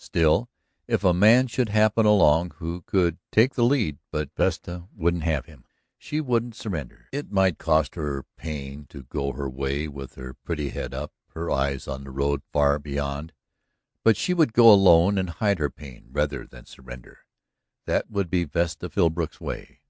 Still, 0.00 0.48
if 0.86 1.02
a 1.02 1.12
man 1.12 1.48
should 1.48 1.70
happen 1.70 2.06
along 2.06 2.52
who 2.58 2.82
could 2.82 3.18
take 3.32 3.54
the 3.54 3.64
lead 3.64 3.98
but 4.12 4.30
Vesta 4.36 4.86
wouldn't 4.94 5.24
have 5.24 5.46
him; 5.46 5.64
she 5.98 6.20
wouldn't 6.20 6.54
surrender. 6.54 7.08
It 7.10 7.32
might 7.32 7.58
cost 7.58 7.96
her 7.96 8.24
pain 8.36 8.86
to 8.90 9.02
go 9.02 9.32
her 9.32 9.50
way 9.50 9.88
with 9.88 10.14
her 10.14 10.34
pretty 10.34 10.68
head 10.68 10.94
up, 10.94 11.12
her 11.30 11.50
eyes 11.50 11.88
on 11.88 12.04
the 12.04 12.12
road 12.12 12.42
far 12.52 12.78
beyond, 12.78 13.32
but 14.04 14.16
she 14.16 14.34
would 14.34 14.52
go 14.52 14.72
alone 14.72 15.18
and 15.18 15.30
hide 15.30 15.58
her 15.58 15.68
pain 15.68 16.10
rather 16.12 16.46
than 16.46 16.64
surrender. 16.66 17.24
That 17.86 18.08
would 18.08 18.30
be 18.30 18.44
Vesta 18.44 18.88
Philbrook's 18.88 19.40
way. 19.40 19.80